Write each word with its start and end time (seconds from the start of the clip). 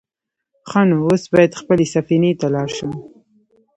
_ښه 0.69 0.81
نو، 0.89 0.97
اوس 1.07 1.23
بايد 1.31 1.51
خپلې 1.61 1.85
سفينې 1.95 2.31
ته 2.39 2.47
لاړ 2.53 2.67
شم. 2.77 2.91